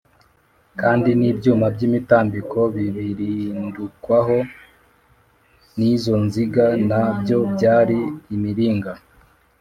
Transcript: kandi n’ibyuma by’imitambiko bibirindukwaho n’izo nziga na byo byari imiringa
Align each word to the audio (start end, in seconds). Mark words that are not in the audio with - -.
kandi 0.81 1.09
n’ibyuma 1.19 1.65
by’imitambiko 1.75 2.59
bibirindukwaho 2.75 4.37
n’izo 5.77 6.15
nziga 6.25 6.65
na 6.89 7.01
byo 7.19 7.39
byari 7.53 7.97
imiringa 8.35 8.91